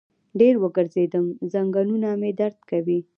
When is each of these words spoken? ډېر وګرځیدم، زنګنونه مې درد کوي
ډېر 0.39 0.55
وګرځیدم، 0.63 1.25
زنګنونه 1.51 2.09
مې 2.19 2.31
درد 2.39 2.59
کوي 2.69 2.99